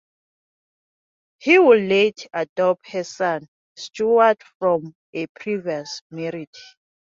He 1.37 1.59
would 1.59 1.81
later 1.83 2.27
adopt 2.33 2.89
her 2.89 3.03
son 3.03 3.47
Stewart 3.77 4.41
from 4.57 4.95
a 5.13 5.27
previous 5.39 6.01
marriage. 6.09 6.75